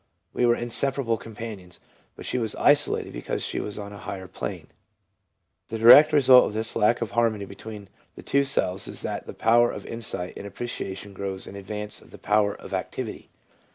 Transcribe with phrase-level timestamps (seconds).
[0.33, 1.79] We were inseparable companions,
[2.15, 4.65] but she was isolated because she was on a higher plane/
[5.67, 9.35] The direct result of this lack of harmony between the two selves is that the
[9.35, 13.29] power of insight and apprecia tion grows in advance of the power of activity.